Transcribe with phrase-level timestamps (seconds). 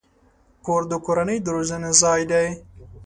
[0.65, 2.47] کور د کورنۍ د روزنې ځای دی.